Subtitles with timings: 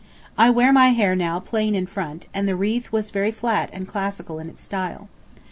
[0.35, 3.87] I wear my hair now plain in front, and the wreath was very flat and
[3.87, 5.09] classical in its style.